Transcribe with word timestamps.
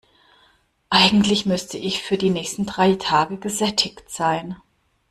Eigentlich 0.89 1.45
müsste 1.45 1.77
ich 1.77 2.01
für 2.01 2.17
die 2.17 2.31
nächsten 2.31 2.65
drei 2.65 2.95
Tage 2.95 3.37
gesättigt 3.37 4.09
sein. 4.09 4.55